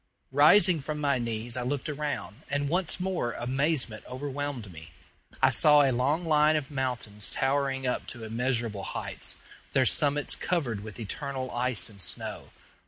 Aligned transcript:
Rising 0.31 0.81
from 0.81 0.97
my 0.99 1.19
knees 1.19 1.55
I 1.55 1.61
looked 1.61 1.87
around, 1.87 2.41
and 2.49 2.67
once 2.69 2.99
more 2.99 3.33
amazement 3.33 4.03
overwhelmed 4.09 4.71
me. 4.73 4.93
I 5.43 5.51
saw 5.51 5.83
a 5.83 5.91
long 5.91 6.25
line 6.25 6.55
of 6.55 6.71
mountains 6.71 7.29
towering 7.29 7.85
up 7.85 8.07
to 8.07 8.23
immeasurable 8.23 8.81
heights, 8.83 9.37
their 9.73 9.85
summits 9.85 10.33
covered 10.35 10.79
with 10.79 10.99
eternal 10.99 11.51
ice 11.51 11.87
and 11.87 12.01
snow. 12.01 12.49